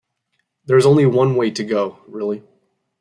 There 0.65 0.77
is 0.77 0.87
only 0.87 1.05
one 1.05 1.35
way 1.35 1.51
to 1.51 1.63
go, 1.63 1.99
really. 2.07 2.41